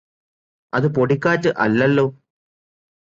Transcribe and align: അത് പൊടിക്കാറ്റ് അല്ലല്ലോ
അത് 0.73 0.87
പൊടിക്കാറ്റ് 0.87 1.49
അല്ലല്ലോ 1.57 2.07